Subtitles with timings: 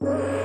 [0.00, 0.37] you.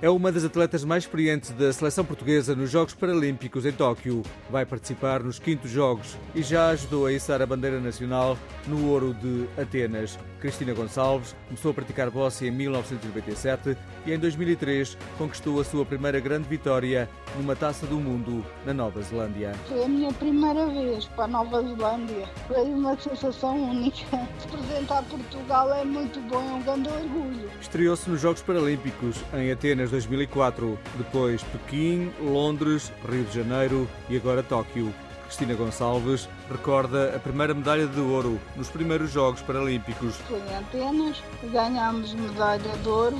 [0.00, 4.22] É uma das atletas mais experientes da seleção portuguesa nos Jogos Paralímpicos em Tóquio.
[4.48, 8.38] Vai participar nos quintos Jogos e já ajudou a içar a bandeira nacional
[8.68, 10.16] no ouro de Atenas.
[10.40, 13.76] Cristina Gonçalves começou a praticar boxe em 1997
[14.06, 19.00] e em 2003 conquistou a sua primeira grande vitória numa Taça do Mundo na Nova
[19.02, 19.54] Zelândia.
[19.68, 22.28] Foi a minha primeira vez para a Nova Zelândia.
[22.46, 24.28] Foi uma sensação única.
[24.50, 27.50] Representar Portugal é muito bom, é um grande orgulho.
[27.60, 34.42] Estreou-se nos Jogos Paralímpicos em Atenas 2004, depois Pequim, Londres, Rio de Janeiro e agora
[34.42, 34.92] Tóquio.
[35.28, 40.16] Cristina Gonçalves recorda a primeira medalha de ouro nos primeiros Jogos Paralímpicos.
[40.26, 43.18] Foi em Atenas, ganhámos medalha de ouro,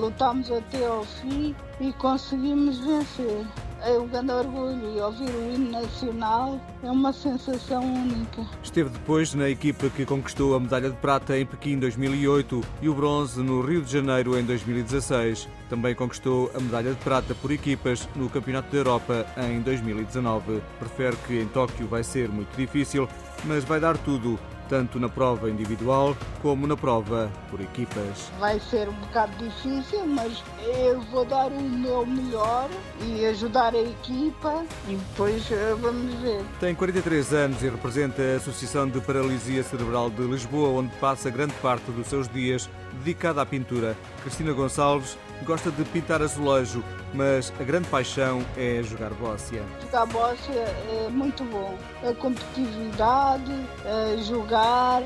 [0.00, 3.44] lutámos até ao fim e conseguimos vencer.
[3.88, 8.46] É um grande orgulho e ouvir o hino nacional é uma sensação única.
[8.62, 12.94] Esteve depois na equipa que conquistou a medalha de prata em Pequim 2008 e o
[12.94, 15.48] bronze no Rio de Janeiro em 2016.
[15.70, 20.60] Também conquistou a medalha de prata por equipas no Campeonato da Europa em 2019.
[20.78, 23.08] Prefere que em Tóquio vai ser muito difícil,
[23.46, 24.38] mas vai dar tudo
[24.68, 28.30] tanto na prova individual como na prova por equipas.
[28.38, 32.68] Vai ser um bocado difícil, mas eu vou dar o meu melhor
[33.02, 36.44] e ajudar a equipa e depois eh, vamos ver.
[36.60, 41.54] Tem 43 anos e representa a Associação de Paralisia Cerebral de Lisboa, onde passa grande
[41.54, 42.68] parte dos seus dias
[43.04, 43.96] dedicada à pintura.
[44.22, 46.82] Cristina Gonçalves gosta de pintar azulejo,
[47.14, 49.62] mas a grande paixão é jogar bóssia.
[49.82, 51.76] Jogar bóssia é muito bom.
[52.02, 53.52] A competitividade,
[53.84, 55.02] a jogar, a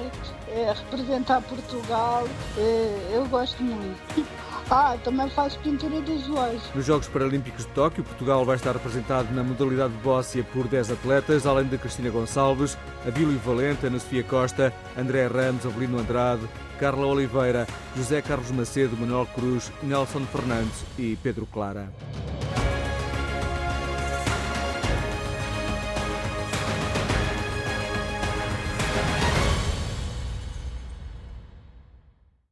[0.74, 4.26] representar Portugal, é, eu gosto muito.
[4.70, 6.62] Ah, também faço pintura de azulejos.
[6.74, 10.92] Nos Jogos Paralímpicos de Tóquio, Portugal vai estar representado na modalidade de bóssia por 10
[10.92, 16.48] atletas, além de Cristina Gonçalves, Abílio Valente, Ana Sofia Costa, André Ramos, Avelino Andrade,
[16.78, 21.92] Carla Oliveira, José Carlos Macedo, Manuel Cruz, Nelson Fernandes e Pedro Clara.